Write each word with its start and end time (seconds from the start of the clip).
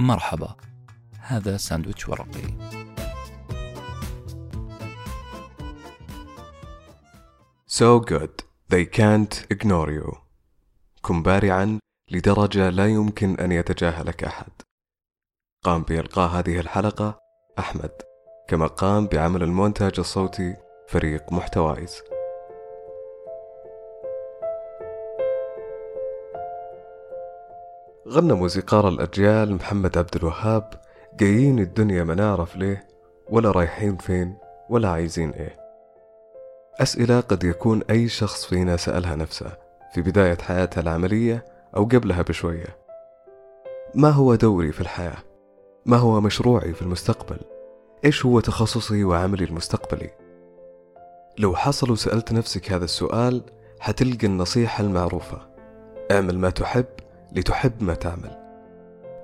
مرحبا. 0.00 0.56
هذا 1.20 1.56
ساندويتش 1.56 2.08
ورقي. 2.08 2.42
So 7.66 8.00
good 8.00 8.42
they 8.72 8.84
can't 8.84 9.34
ignore 9.54 9.90
you. 9.90 10.16
كن 11.02 11.22
بارعا 11.22 11.78
لدرجة 12.10 12.70
لا 12.70 12.86
يمكن 12.86 13.40
أن 13.40 13.52
يتجاهلك 13.52 14.24
أحد. 14.24 14.52
قام 15.64 15.82
بإلقاء 15.82 16.30
هذه 16.30 16.60
الحلقة 16.60 17.18
أحمد 17.58 17.92
كما 18.48 18.66
قام 18.66 19.06
بعمل 19.06 19.42
المونتاج 19.42 19.98
الصوتي 19.98 20.56
فريق 20.88 21.32
محتوايز 21.32 22.02
غنى 28.10 28.32
موسيقار 28.32 28.88
الأجيال 28.88 29.54
محمد 29.54 29.98
عبد 29.98 30.16
الوهاب 30.16 30.70
جايين 31.16 31.58
الدنيا 31.58 32.04
ما 32.04 32.14
نعرف 32.14 32.56
ليه 32.56 32.88
ولا 33.28 33.50
رايحين 33.50 33.96
فين 33.96 34.36
ولا 34.70 34.88
عايزين 34.88 35.30
إيه 35.30 35.56
أسئلة 36.80 37.20
قد 37.20 37.44
يكون 37.44 37.82
أي 37.90 38.08
شخص 38.08 38.46
فينا 38.46 38.76
سألها 38.76 39.16
نفسه 39.16 39.52
في 39.94 40.02
بداية 40.02 40.36
حياته 40.36 40.80
العملية 40.80 41.44
أو 41.76 41.84
قبلها 41.84 42.22
بشوية 42.22 42.76
ما 43.94 44.10
هو 44.10 44.34
دوري 44.34 44.72
في 44.72 44.80
الحياة؟ 44.80 45.18
ما 45.86 45.96
هو 45.96 46.20
مشروعي 46.20 46.74
في 46.74 46.82
المستقبل؟ 46.82 47.38
إيش 48.04 48.26
هو 48.26 48.40
تخصصي 48.40 49.04
وعملي 49.04 49.44
المستقبلي؟ 49.44 50.10
لو 51.38 51.56
حصل 51.56 51.90
وسألت 51.90 52.32
نفسك 52.32 52.72
هذا 52.72 52.84
السؤال 52.84 53.42
حتلقى 53.80 54.26
النصيحة 54.26 54.84
المعروفة 54.84 55.38
اعمل 56.10 56.38
ما 56.38 56.50
تحب 56.50 56.86
لتحب 57.32 57.82
ما 57.82 57.94
تعمل. 57.94 58.38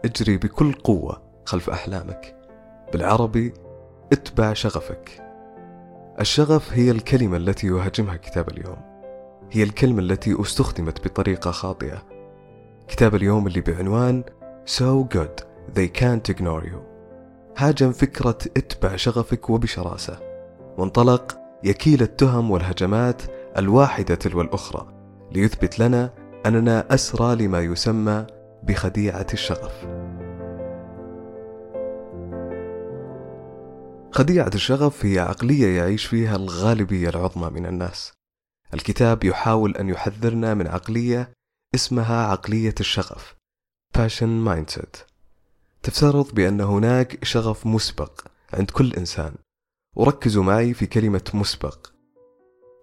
اجري 0.05 0.37
بكل 0.37 0.73
قوة 0.73 1.23
خلف 1.45 1.71
أحلامك. 1.71 2.37
بالعربي 2.93 3.55
اتبع 4.13 4.53
شغفك. 4.53 5.23
الشغف 6.21 6.73
هي 6.73 6.91
الكلمة 6.91 7.37
التي 7.37 7.67
يهاجمها 7.67 8.17
كتاب 8.17 8.49
اليوم. 8.49 8.77
هي 9.53 9.63
الكلمة 9.63 10.01
التي 10.01 10.41
استخدمت 10.41 11.05
بطريقة 11.05 11.51
خاطئة. 11.51 12.03
كتاب 12.89 13.15
اليوم 13.15 13.47
اللي 13.47 13.61
بعنوان 13.61 14.25
So 14.67 15.05
good 15.17 15.45
they 15.77 15.89
can't 16.01 16.35
ignore 16.35 16.65
you. 16.65 16.79
هاجم 17.57 17.93
فكرة 17.93 18.39
اتبع 18.57 18.97
شغفك 18.97 19.51
وبشراسة. 19.51 20.19
وانطلق 20.79 21.39
يكيل 21.65 22.03
التهم 22.03 22.51
والهجمات 22.51 23.23
الواحدة 23.59 24.15
تلو 24.15 24.41
الأخرى 24.41 24.87
ليثبت 25.33 25.79
لنا 25.79 26.11
أننا 26.47 26.95
أسرى 26.95 27.47
لما 27.47 27.61
يسمى 27.61 28.27
بخديعة 28.63 29.27
الشغف. 29.33 29.87
خديعة 34.13 34.51
الشغف 34.55 35.05
هي 35.05 35.19
عقلية 35.19 35.77
يعيش 35.77 36.07
فيها 36.07 36.37
الغالبية 36.37 37.09
العظمى 37.09 37.51
من 37.51 37.67
الناس. 37.67 38.13
الكتاب 38.75 39.25
يحاول 39.25 39.77
أن 39.77 39.89
يحذرنا 39.89 40.55
من 40.55 40.67
عقلية 40.67 41.31
اسمها 41.75 42.27
عقلية 42.27 42.75
الشغف 42.81 43.37
Passion 43.99 44.47
Mindset. 44.49 44.99
تفترض 45.83 46.35
بأن 46.35 46.61
هناك 46.61 47.25
شغف 47.25 47.67
مسبق 47.67 48.27
عند 48.53 48.71
كل 48.71 48.93
إنسان. 48.95 49.35
وركزوا 49.97 50.45
معي 50.45 50.75
في 50.75 50.87
كلمة 50.87 51.31
مسبق. 51.35 51.87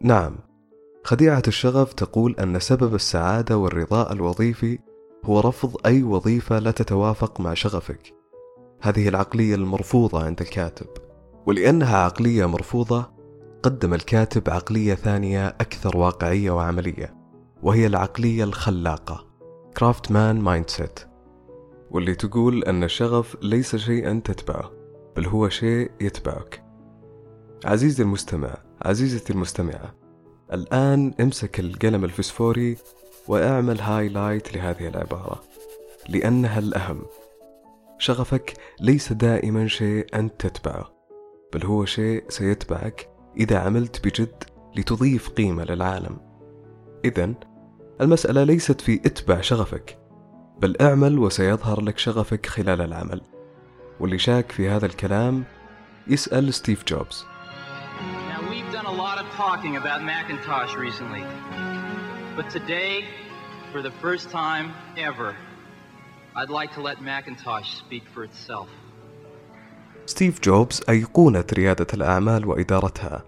نعم 0.01 0.35
خديعة 1.05 1.43
الشغف 1.47 1.93
تقول 1.93 2.35
أن 2.39 2.59
سبب 2.59 2.95
السعادة 2.95 3.57
والرضاء 3.57 4.13
الوظيفي 4.13 4.79
هو 5.25 5.39
رفض 5.39 5.75
أي 5.85 6.03
وظيفة 6.03 6.59
لا 6.59 6.71
تتوافق 6.71 7.41
مع 7.41 7.53
شغفك. 7.53 8.13
هذه 8.81 9.07
العقلية 9.07 9.55
المرفوضة 9.55 10.23
عند 10.23 10.41
الكاتب. 10.41 10.87
ولأنها 11.45 11.97
عقلية 11.97 12.45
مرفوضة 12.45 13.11
قدم 13.63 13.93
الكاتب 13.93 14.49
عقلية 14.49 14.95
ثانية 14.95 15.47
أكثر 15.47 15.97
واقعية 15.97 16.51
وعملية 16.51 17.15
وهي 17.63 17.87
العقلية 17.87 18.43
الخلاقة 18.43 19.27
craftsman 19.77 20.39
mindset 20.39 20.99
واللي 21.91 22.15
تقول 22.15 22.63
أن 22.63 22.83
الشغف 22.83 23.37
ليس 23.41 23.75
شيئا 23.75 24.21
تتبعه 24.25 24.71
بل 25.15 25.25
هو 25.25 25.49
شيء 25.49 25.91
يتبعك. 26.01 26.63
عزيزي 27.65 28.03
المستمع 28.03 28.57
عزيزتي 28.81 29.33
المستمعة 29.33 30.02
الآن 30.53 31.13
امسك 31.21 31.59
القلم 31.59 32.05
الفسفوري 32.05 32.77
وأعمل 33.27 33.79
highlight 33.81 34.55
لهذه 34.55 34.87
العبارة 34.87 35.43
لأنها 36.09 36.59
الأهم. 36.59 37.01
شغفك 37.97 38.53
ليس 38.81 39.13
دائما 39.13 39.67
شيء 39.67 40.05
أنت 40.15 40.47
تتبعه 40.47 40.93
بل 41.53 41.65
هو 41.65 41.85
شيء 41.85 42.23
سيتبعك 42.29 43.09
إذا 43.37 43.59
عملت 43.59 44.05
بجد 44.05 44.43
لتضيف 44.75 45.29
قيمة 45.29 45.63
للعالم. 45.63 46.17
إذا 47.05 47.33
المسألة 48.01 48.43
ليست 48.43 48.81
في 48.81 49.01
اتبع 49.05 49.41
شغفك 49.41 49.97
بل 50.59 50.77
اعمل 50.81 51.19
وسيظهر 51.19 51.81
لك 51.81 51.97
شغفك 51.97 52.45
خلال 52.45 52.81
العمل. 52.81 53.21
واللي 53.99 54.17
شاك 54.17 54.51
في 54.51 54.69
هذا 54.69 54.85
الكلام 54.85 55.43
يسأل 56.07 56.53
ستيف 56.53 56.83
جوبز. 56.87 57.32
Talking 59.37 59.77
about 59.77 60.03
Macintosh 60.03 60.75
recently. 60.75 61.23
But 62.35 62.49
today, 62.49 63.05
for 63.71 63.81
the 63.81 63.91
first 64.03 64.29
time 64.29 64.73
ever, 64.97 65.35
I'd 66.35 66.49
like 66.49 66.71
to 66.73 66.81
let 66.81 67.01
Macintosh 67.01 67.69
speak 67.83 68.03
for 68.13 68.23
itself. 68.23 68.69
ستيف 70.05 70.39
جوبز 70.41 70.81
أيقونة 70.89 71.45
ريادة 71.53 71.87
الأعمال 71.93 72.45
وإدارتها 72.45 73.23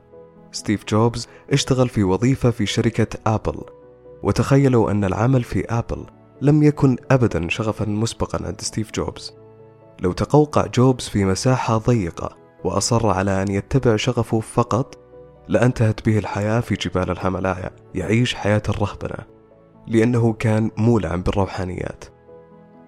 ستيف 0.51 0.85
جوبز 0.85 1.27
اشتغل 1.51 1.89
في 1.89 2.03
وظيفة 2.03 2.51
في 2.51 2.65
شركة 2.65 3.19
آبل 3.27 3.61
وتخيلوا 4.23 4.91
أن 4.91 5.03
العمل 5.03 5.43
في 5.43 5.65
آبل 5.69 6.05
لم 6.41 6.63
يكن 6.63 6.97
أبدا 7.11 7.49
شغفا 7.49 7.85
مسبقا 7.85 8.45
عند 8.45 8.61
ستيف 8.61 8.91
جوبز 8.91 9.33
لو 9.99 10.11
تقوقع 10.11 10.67
جوبز 10.67 11.07
في 11.07 11.25
مساحة 11.25 11.77
ضيقة 11.77 12.37
وأصر 12.63 13.07
على 13.07 13.41
أن 13.41 13.51
يتبع 13.51 13.95
شغفه 13.95 14.39
فقط 14.39 15.04
لأنتهت 15.47 16.05
به 16.05 16.17
الحياة 16.17 16.59
في 16.59 16.75
جبال 16.75 17.11
الهيمالايا 17.11 17.71
يعيش 17.95 18.35
حياة 18.35 18.61
الرهبنة 18.69 19.17
لأنه 19.87 20.33
كان 20.33 20.71
مولعا 20.77 21.15
بالروحانيات. 21.15 22.05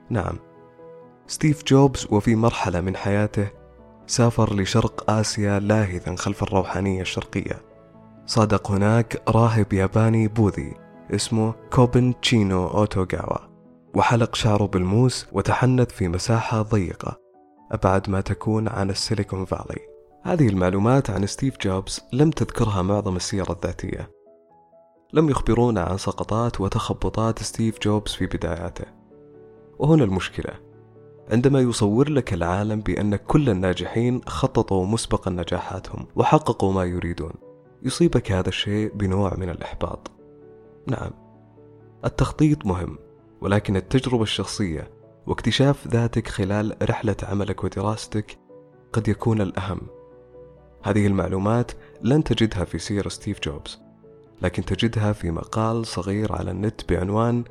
نعم. 0.10 0.36
ستيف 1.28 1.64
جوبز 1.64 2.08
وفي 2.12 2.36
مرحلة 2.36 2.82
من 2.82 2.96
حياته 2.96 3.48
سافر 4.08 4.56
لشرق 4.56 5.12
آسيا 5.12 5.60
لاهثا 5.60 6.16
خلف 6.16 6.44
الروحانية 6.44 7.02
الشرقية. 7.02 7.62
صادق 8.26 8.72
هناك 8.72 9.22
راهب 9.30 9.74
ياباني 9.74 10.28
بوذي 10.28 10.74
اسمه 11.12 11.54
كوبن 11.74 12.14
تشينو 12.22 12.68
أوتوغاوا 12.68 13.48
وحلق 13.96 14.36
شعره 14.36 14.66
بالموس 14.66 15.28
وتحنث 15.32 15.92
في 15.92 16.08
مساحة 16.08 16.62
ضيقة. 16.62 17.18
أبعد 17.72 18.10
ما 18.10 18.22
تكون 18.22 18.68
عن 18.68 18.90
ال 18.90 18.97
Silicon 18.97 19.46
Valley. 19.46 19.87
هذه 20.24 20.48
المعلومات 20.48 21.10
عن 21.10 21.26
ستيف 21.26 21.58
جوبز 21.58 22.02
لم 22.14 22.32
تذكرها 22.32 22.82
معظم 22.82 23.16
السيرة 23.16 23.52
الذاتية. 23.52 24.12
لم 25.14 25.30
يخبرونا 25.30 25.82
عن 25.82 25.98
سقطات 25.98 26.62
وتخبطات 26.62 27.44
ستيف 27.44 27.80
جوبز 27.80 28.12
في 28.12 28.26
بداياته. 28.26 28.86
وهنا 29.80 30.04
المشكلة. 30.04 30.54
عندما 31.32 31.60
يصور 31.60 32.10
لك 32.10 32.34
العالم 32.34 32.82
بأن 32.82 33.16
كل 33.16 33.50
الناجحين 33.50 34.22
خططوا 34.28 34.86
مسبقا 34.86 35.32
نجاحاتهم 35.32 36.08
وحققوا 36.16 36.74
ما 36.74 36.84
يريدون 36.84 37.34
يصيبك 37.84 38.32
هذا 38.32 38.50
الشيء 38.50 38.92
بنوع 38.94 39.34
من 39.38 39.50
الإحباط. 39.50 40.12
نعم 40.88 41.12
التخطيط 42.06 42.66
مهم 42.66 42.98
ولكن 43.42 43.76
التجربة 43.76 44.24
الشخصية 44.24 44.92
واكتشاف 45.28 45.88
ذاتك 45.88 46.28
خلال 46.28 46.76
رحلة 46.90 47.16
عملك 47.24 47.64
ودراستك 47.64 48.38
قد 48.94 49.08
يكون 49.08 49.42
الأهم. 49.42 49.97
هذه 50.88 51.08
المعلومات 51.08 51.72
لن 52.02 52.24
تجدها 52.24 52.66
في 52.66 52.80
سيرة 52.80 53.10
ستيف 53.10 53.40
جوبز 53.40 53.80
لكن 54.42 54.66
تجدها 54.66 55.14
في 55.14 55.32
مقال 55.32 55.88
صغير 55.88 56.34
على 56.34 56.52
النت 56.52 56.92
بعنوان 56.94 57.44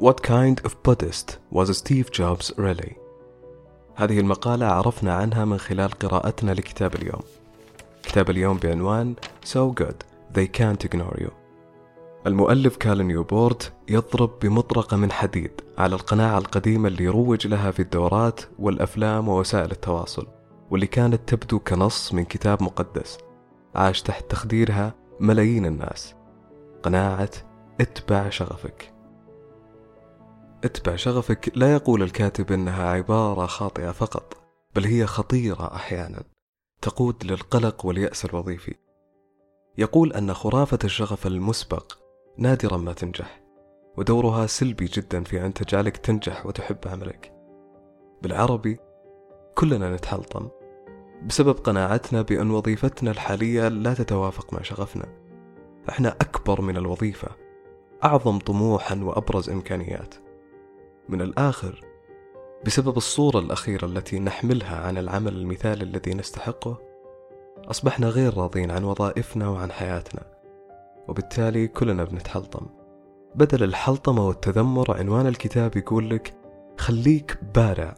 What 0.00 0.14
kind 0.28 0.68
of 0.68 0.72
Buddhist 0.88 1.36
was 1.52 1.68
Steve 1.68 2.10
Jobs 2.18 2.52
really? 2.58 2.92
هذه 3.94 4.20
المقالة 4.20 4.66
عرفنا 4.66 5.14
عنها 5.14 5.44
من 5.44 5.58
خلال 5.58 5.90
قراءتنا 5.90 6.52
لكتاب 6.52 6.94
اليوم. 6.94 7.22
كتاب 8.02 8.30
اليوم 8.30 8.56
بعنوان 8.56 9.14
So 9.44 9.74
Good 9.82 10.04
They 10.38 10.46
Can't 10.58 10.88
Ignore 10.88 11.20
You. 11.20 11.30
المؤلف 12.26 12.76
كالن 12.76 13.06
نيوبورت 13.06 13.72
يضرب 13.88 14.30
بمطرقة 14.42 14.96
من 14.96 15.12
حديد 15.12 15.50
على 15.78 15.94
القناعة 15.94 16.38
القديمة 16.38 16.88
اللي 16.88 17.08
روج 17.08 17.46
لها 17.46 17.70
في 17.70 17.82
الدورات 17.82 18.40
والأفلام 18.58 19.28
ووسائل 19.28 19.70
التواصل. 19.70 20.37
واللي 20.70 20.86
كانت 20.86 21.34
تبدو 21.34 21.58
كنص 21.58 22.14
من 22.14 22.24
كتاب 22.24 22.62
مقدس 22.62 23.18
عاش 23.74 24.02
تحت 24.02 24.30
تخديرها 24.30 24.94
ملايين 25.20 25.66
الناس. 25.66 26.14
قناعة 26.82 27.30
اتبع 27.80 28.28
شغفك. 28.28 28.94
اتبع 30.64 30.96
شغفك 30.96 31.52
لا 31.54 31.72
يقول 31.74 32.02
الكاتب 32.02 32.52
إنها 32.52 32.88
عبارة 32.88 33.46
خاطئة 33.46 33.90
فقط 33.90 34.36
بل 34.76 34.84
هي 34.84 35.06
خطيرة 35.06 35.74
أحيانا 35.74 36.22
تقود 36.82 37.24
للقلق 37.24 37.86
واليأس 37.86 38.24
الوظيفي. 38.24 38.74
يقول 39.78 40.12
أن 40.12 40.34
خرافة 40.34 40.78
الشغف 40.84 41.26
المسبق 41.26 41.92
نادرا 42.38 42.76
ما 42.76 42.92
تنجح 42.92 43.40
ودورها 43.96 44.46
سلبي 44.46 44.84
جدا 44.84 45.24
في 45.24 45.46
أن 45.46 45.54
تجعلك 45.54 45.96
تنجح 45.96 46.46
وتحب 46.46 46.78
عملك 46.86 47.32
بالعربي 48.22 48.78
كلنا 49.54 49.94
نتحلطم. 49.94 50.48
بسبب 51.26 51.58
قناعتنا 51.58 52.22
بأن 52.22 52.50
وظيفتنا 52.50 53.10
الحالية 53.10 53.68
لا 53.68 53.94
تتوافق 53.94 54.54
مع 54.54 54.62
شغفنا. 54.62 55.04
إحنا 55.88 56.08
أكبر 56.08 56.60
من 56.60 56.76
الوظيفة 56.76 57.28
أعظم 58.04 58.38
طموحا 58.38 59.00
وأبرز 59.02 59.50
إمكانيات. 59.50 60.14
من 61.08 61.20
الآخر 61.20 61.84
بسبب 62.66 62.96
الصورة 62.96 63.38
الأخيرة 63.38 63.84
التي 63.86 64.18
نحملها 64.18 64.86
عن 64.86 64.98
العمل 64.98 65.36
المثالي 65.36 65.84
الذي 65.84 66.14
نستحقه 66.14 66.78
أصبحنا 67.70 68.08
غير 68.08 68.36
راضين 68.36 68.70
عن 68.70 68.84
وظائفنا 68.84 69.48
وعن 69.48 69.72
حياتنا. 69.72 70.22
وبالتالي 71.08 71.68
كلنا 71.68 72.04
بنتحلطم. 72.04 72.66
بدل 73.34 73.62
الحلطمة 73.62 74.26
والتذمر 74.26 74.96
عنوان 74.98 75.26
الكتاب 75.26 75.76
يقول 75.76 76.10
لك 76.10 76.34
خليك 76.78 77.38
بارع 77.54 77.94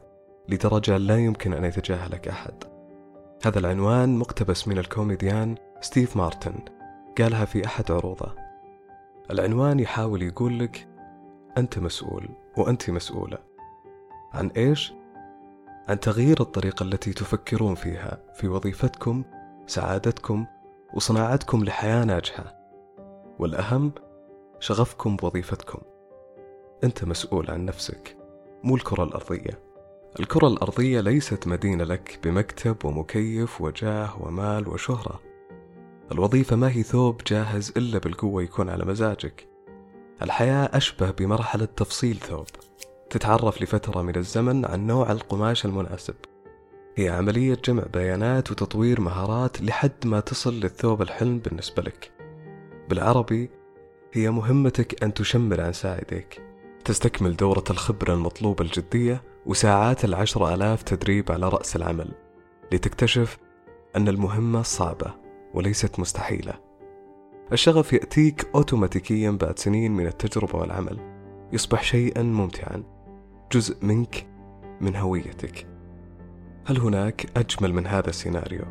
لدرجة 0.49 0.97
لا 0.97 1.17
يمكن 1.17 1.53
أن 1.53 1.65
يتجاهلك 1.65 2.29
أحد. 2.29 2.70
هذا 3.45 3.59
العنوان 3.59 4.19
مقتبس 4.19 4.69
من 4.69 4.79
الكوميديان 4.79 5.55
ستيف 5.81 6.17
مارتن 6.17 6.55
قالها 7.19 7.45
في 7.45 7.67
أحد 7.67 7.91
عروضه. 7.91 8.35
العنوان 9.31 9.81
يحاول 9.81 10.23
يقول 10.23 10.59
لك 10.59 10.89
أنت 11.59 11.79
مسؤول 11.79 12.29
وأنت 12.57 12.91
مسؤولة. 12.91 13.39
عن 14.33 14.49
إيش؟ 14.49 14.93
عن 15.89 16.01
تغيير 16.01 16.41
الطريقة 16.41 16.83
التي 16.83 17.13
تفكرون 17.13 17.75
فيها 17.75 18.19
في 18.35 18.49
وظيفتكم 18.49 19.25
سعادتكم 19.67 20.47
وصناعتكم 20.95 21.65
لحياة 21.65 22.05
ناجحة. 22.05 22.59
والأهم 23.39 23.93
شغفكم 24.59 25.17
بوظيفتكم. 25.17 25.79
أنت 26.85 27.05
مسؤول 27.05 27.51
عن 27.51 27.65
نفسك 27.65 28.17
مو 28.65 28.75
الكرة 28.75 29.05
الأرضية. 29.05 29.70
الكرة 30.19 30.49
الأرضية 30.49 31.01
ليست 31.01 31.47
مدينة 31.47 31.85
لك 31.85 32.19
بمكتب 32.25 32.85
ومكيف 32.85 33.61
وجاه 33.61 34.23
ومال 34.23 34.69
وشهرة. 34.69 35.21
الوظيفة 36.13 36.57
ما 36.57 36.71
هي 36.71 36.83
ثوب 36.83 37.21
جاهز 37.27 37.73
إلا 37.77 37.99
بالقوة 37.99 38.43
يكون 38.43 38.69
على 38.69 38.85
مزاجك. 38.85 39.49
الحياة 40.23 40.71
أشبه 40.73 41.11
بمرحلة 41.11 41.65
تفصيل 41.65 42.17
ثوب. 42.17 42.47
تتعرف 43.11 43.63
لفترة 43.63 44.03
من 44.03 44.17
الزمن 44.17 44.65
عن 44.65 44.87
نوع 44.87 45.13
القماش 45.13 45.65
المناسب. 45.65 46.15
هي 46.97 47.09
عملية 47.09 47.59
جمع 47.65 47.85
بيانات 47.93 48.51
وتطوير 48.51 49.01
مهارات 49.01 49.63
لحد 49.63 50.07
ما 50.07 50.21
تصل 50.21 50.55
للثوب 50.61 51.03
الحلم 51.03 51.39
بالنسبة 51.39 51.83
لك. 51.83 52.13
بالعربي 52.89 53.51
هي 54.13 54.31
مهمتك 54.31 55.05
أن 55.05 55.15
تشمر 55.15 55.61
عن 55.61 55.73
ساعدك. 55.73 56.43
تستكمل 56.85 57.37
دورة 57.37 57.65
الخبرة 57.71 58.15
المطلوبة 58.15 58.65
الجدية 58.65 59.30
وساعات 59.47 60.05
العشر 60.05 60.55
آلاف 60.55 60.83
تدريب 60.83 61.33
على 61.33 61.49
رأس 61.49 61.77
العمل 61.77 62.09
لتكتشف 62.73 63.39
أن 63.97 64.09
المهمة 64.09 64.63
صعبة 64.63 65.15
وليست 65.55 66.01
مستحيلة. 66.01 66.55
الشغف 67.53 67.93
يأتيك 67.93 68.51
أوتوماتيكيا 68.55 69.31
بعد 69.31 69.59
سنين 69.59 69.93
من 69.93 70.07
التجربة 70.07 70.59
والعمل. 70.59 70.99
يصبح 71.53 71.83
شيئا 71.83 72.23
ممتعا 72.23 72.83
جزء 73.53 73.87
منك 73.87 74.27
من 74.81 74.97
هويتك. 74.97 75.67
هل 76.67 76.79
هناك 76.79 77.27
أجمل 77.37 77.75
من 77.75 77.87
هذا 77.87 78.09
السيناريو؟ 78.09 78.65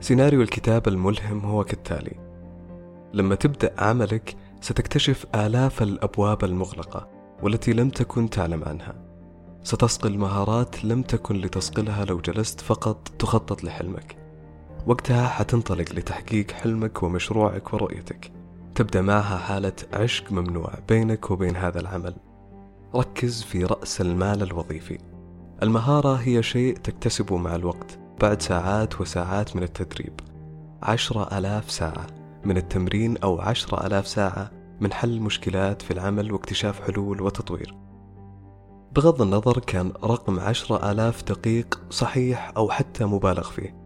سيناريو 0.00 0.42
الكتاب 0.42 0.88
الملهم 0.88 1.40
هو 1.40 1.64
كالتالي 1.64 2.16
لما 3.12 3.34
تبدأ 3.34 3.74
عملك 3.78 4.36
ستكتشف 4.64 5.26
آلاف 5.34 5.82
الأبواب 5.82 6.44
المغلقة 6.44 7.08
والتي 7.42 7.72
لم 7.72 7.90
تكن 7.90 8.30
تعلم 8.30 8.64
عنها. 8.64 8.94
ستصقل 9.62 10.18
مهارات 10.18 10.84
لم 10.84 11.02
تكن 11.02 11.36
لتصقلها 11.36 12.04
لو 12.04 12.20
جلست 12.20 12.60
فقط 12.60 13.08
تخطط 13.18 13.64
لحلمك. 13.64 14.16
وقتها 14.86 15.26
حتنطلق 15.26 15.92
لتحقيق 15.92 16.50
حلمك 16.50 17.02
ومشروعك 17.02 17.74
ورؤيتك. 17.74 18.32
تبدأ 18.74 19.02
معها 19.02 19.38
حالة 19.38 19.72
عشق 19.92 20.32
ممنوع 20.32 20.72
بينك 20.88 21.30
وبين 21.30 21.56
هذا 21.56 21.80
العمل. 21.80 22.14
ركز 22.94 23.42
في 23.42 23.64
رأس 23.64 24.00
المال 24.00 24.42
الوظيفي. 24.42 24.98
المهارة 25.62 26.14
هي 26.14 26.42
شيء 26.42 26.76
تكتسبه 26.76 27.36
مع 27.36 27.54
الوقت 27.54 27.98
بعد 28.20 28.42
ساعات 28.42 29.00
وساعات 29.00 29.56
من 29.56 29.62
التدريب. 29.62 30.20
عشرة 30.82 31.38
ألاف 31.38 31.70
ساعة. 31.70 32.23
من 32.44 32.56
التمرين 32.56 33.16
أو 33.16 33.40
عشرة 33.40 33.86
ألاف 33.86 34.06
ساعة 34.06 34.50
من 34.80 34.92
حل 34.92 35.20
مشكلات 35.20 35.82
في 35.82 35.90
العمل 35.90 36.32
واكتشاف 36.32 36.80
حلول 36.80 37.22
وتطوير. 37.22 37.74
بغض 38.92 39.22
النظر 39.22 39.58
كان 39.58 39.92
رقم 40.04 40.40
عشرة 40.40 40.90
آلاف 40.90 41.24
دقيق 41.24 41.80
صحيح 41.90 42.52
أو 42.56 42.70
حتى 42.70 43.04
مبالغ 43.04 43.50
فيه. 43.50 43.84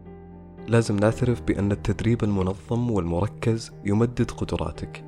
لازم 0.67 0.95
نعترف 0.95 1.41
بأن 1.41 1.71
التدريب 1.71 2.23
المنظم 2.23 2.91
والمركز 2.91 3.71
يمدد 3.85 4.31
قدراتك. 4.31 5.05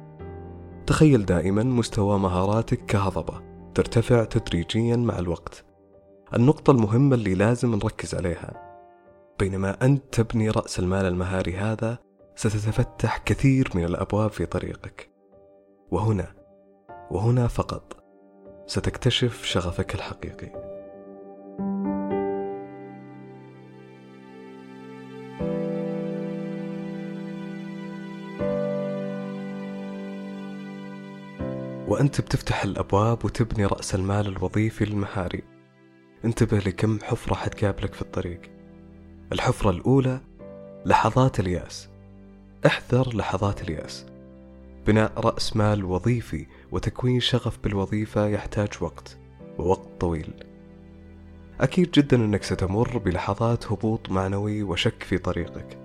تخيل 0.88 1.26
دائما 1.26 1.64
مستوى 1.64 2.20
مهاراتك 2.20 2.86
كهضبة 2.86 3.42
ترتفع 3.76 4.24
تدريجيا 4.24 4.96
مع 4.96 5.20
الوقت. 5.20 5.66
النقطة 6.36 6.72
المهمة 6.72 7.16
اللي 7.16 7.34
لازم 7.34 7.76
نركز 7.76 8.16
عليها. 8.16 8.72
بينما 9.40 9.86
أنت 9.86 10.04
تبني 10.12 10.50
رأس 10.50 10.80
المال 10.80 11.06
المهاري 11.06 11.58
هذا 11.58 11.98
ستتفتح 12.36 13.18
كثير 13.18 13.70
من 13.76 13.84
الأبواب 13.84 14.32
في 14.32 14.46
طريقك. 14.46 15.10
وهنا 15.92 16.34
وهنا 17.12 17.48
فقط 17.48 18.04
ستكتشف 18.68 19.46
شغفك 19.46 19.96
الحقيقي. 19.96 20.72
وأنت 31.88 32.22
بتفتح 32.22 32.64
الأبواب 32.64 33.26
وتبني 33.26 33.66
رأس 33.66 33.96
المال 33.96 34.28
الوظيفي 34.28 34.84
المهاري. 34.84 35.44
انتبه 36.26 36.58
لكم 36.58 37.00
حفرة 37.04 37.36
حتقابلك 37.36 37.94
في 37.94 38.02
الطريق. 38.02 38.42
الحفرة 39.34 39.70
الأولى 39.70 40.20
لحظات 40.86 41.40
اليأس. 41.40 41.91
احذر 42.66 43.16
لحظات 43.16 43.62
اليأس. 43.62 44.06
بناء 44.88 45.12
رأس 45.18 45.56
مال 45.56 45.86
وظيفي 45.86 46.46
وتكوين 46.72 47.20
شغف 47.20 47.58
بالوظيفة 47.64 48.28
يحتاج 48.28 48.70
وقت 48.82 49.18
ووقت 49.58 49.88
طويل. 50.00 50.34
أكيد 51.62 51.92
جدا 51.92 52.18
أنك 52.18 52.44
ستمر 52.44 52.98
بلحظات 52.98 53.72
هبوط 53.72 54.10
معنوي 54.10 54.64
وشك 54.64 55.04
في 55.04 55.18
طريقك. 55.18 55.78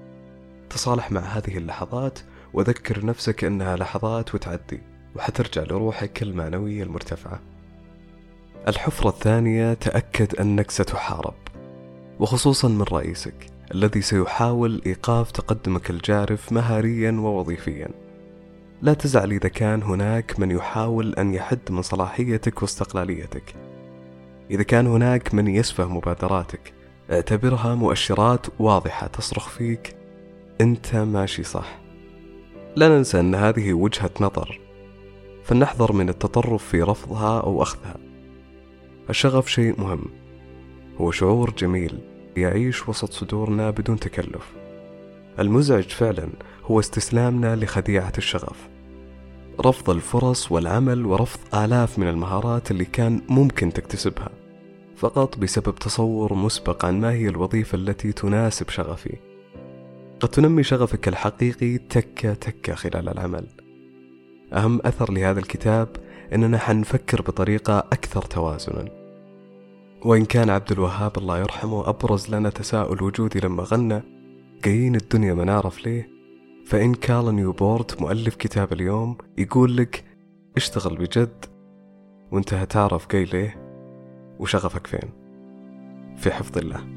تصالح 0.70 1.12
مع 1.12 1.20
هذه 1.20 1.56
اللحظات 1.58 2.18
وذكر 2.52 3.06
نفسك 3.06 3.44
أنها 3.44 3.76
لحظات 3.76 4.34
وتعدي 4.34 4.80
وحترجع 5.16 5.62
لروحك 5.62 6.22
المعنوية 6.22 6.82
المرتفعة. 6.82 7.40
الحفرة 8.68 9.08
الثانية 9.08 9.74
تأكد 9.74 10.36
أنك 10.36 10.70
ستحارب 10.70 11.34
وخصوصا 12.18 12.68
من 12.68 12.82
رئيسك. 12.82 13.55
الذي 13.74 14.00
سيحاول 14.00 14.82
إيقاف 14.86 15.30
تقدمك 15.30 15.90
الجارف 15.90 16.52
مهاريا 16.52 17.12
ووظيفيا. 17.12 17.88
لا 18.82 18.94
تزعل 18.94 19.32
إذا 19.32 19.48
كان 19.48 19.82
هناك 19.82 20.40
من 20.40 20.50
يحاول 20.50 21.14
أن 21.14 21.34
يحد 21.34 21.58
من 21.70 21.82
صلاحيتك 21.82 22.62
واستقلاليتك. 22.62 23.54
إذا 24.50 24.62
كان 24.62 24.86
هناك 24.86 25.34
من 25.34 25.48
يسفه 25.48 25.86
مبادراتك 25.88 26.72
اعتبرها 27.10 27.74
مؤشرات 27.74 28.46
واضحة 28.58 29.06
تصرخ 29.06 29.48
فيك 29.48 29.96
أنت 30.60 30.96
ماشي 30.96 31.42
صح. 31.42 31.78
لا 32.76 32.88
ننسى 32.88 33.20
أن 33.20 33.34
هذه 33.34 33.72
وجهة 33.72 34.10
نظر 34.20 34.60
فلنحذر 35.44 35.92
من 35.92 36.08
التطرف 36.08 36.64
في 36.64 36.82
رفضها 36.82 37.40
أو 37.40 37.62
أخذها. 37.62 37.96
الشغف 39.10 39.48
شيء 39.48 39.80
مهم 39.80 40.04
هو 41.00 41.10
شعور 41.10 41.50
جميل. 41.50 42.15
يعيش 42.36 42.88
وسط 42.88 43.12
صدورنا 43.12 43.70
بدون 43.70 43.98
تكلف. 43.98 44.52
المزعج 45.38 45.84
فعلا 45.88 46.28
هو 46.64 46.80
استسلامنا 46.80 47.56
لخديعة 47.56 48.12
الشغف. 48.18 48.68
رفض 49.60 49.90
الفرص 49.90 50.52
والعمل 50.52 51.06
ورفض 51.06 51.54
آلاف 51.54 51.98
من 51.98 52.08
المهارات 52.08 52.70
اللي 52.70 52.84
كان 52.84 53.20
ممكن 53.28 53.72
تكتسبها. 53.72 54.30
فقط 54.96 55.38
بسبب 55.38 55.74
تصور 55.74 56.34
مسبق 56.34 56.84
عن 56.84 57.00
ما 57.00 57.12
هي 57.12 57.28
الوظيفة 57.28 57.76
التي 57.76 58.12
تناسب 58.12 58.68
شغفي. 58.68 59.16
قد 60.20 60.28
تنمي 60.28 60.62
شغفك 60.62 61.08
الحقيقي 61.08 61.78
تكة 61.78 62.34
تكة 62.34 62.74
خلال 62.74 63.08
العمل. 63.08 63.46
أهم 64.52 64.80
أثر 64.84 65.12
لهذا 65.12 65.40
الكتاب 65.40 65.88
أننا 66.32 66.58
حنفكر 66.58 67.22
بطريقة 67.22 67.78
أكثر 67.78 68.22
توازنا. 68.22 69.05
وإن 70.04 70.24
كان 70.24 70.50
عبد 70.50 70.72
الوهاب 70.72 71.18
الله 71.18 71.38
يرحمه 71.38 71.88
أبرز 71.88 72.34
لنا 72.34 72.50
تساؤل 72.50 73.02
وجودي 73.02 73.40
لما 73.40 73.62
غنى 73.62 74.02
قايين 74.64 74.96
الدنيا 74.96 75.34
ما 75.34 75.44
نعرف 75.44 75.86
ليه؟ 75.86 76.10
فإن 76.66 76.94
كارل 76.94 77.34
نيوبورت 77.34 78.00
مؤلف 78.00 78.34
كتاب 78.34 78.72
اليوم 78.72 79.16
يقول 79.38 79.76
لك 79.76 80.04
اشتغل 80.56 80.96
بجد 80.96 81.44
وانت 82.32 82.54
هتعرف 82.54 83.06
قاي 83.06 83.24
ليه 83.24 83.62
وشغفك 84.38 84.86
فين. 84.86 85.10
في 86.16 86.30
حفظ 86.30 86.58
الله. 86.58 86.96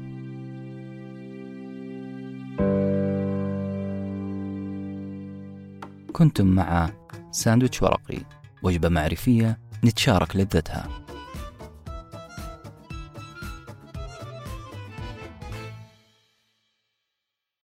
كنتم 6.12 6.46
مع 6.46 6.90
ساندويتش 7.30 7.82
ورقي 7.82 8.18
وجبة 8.62 8.88
معرفية 8.88 9.58
نتشارك 9.84 10.36
لذتها. 10.36 10.99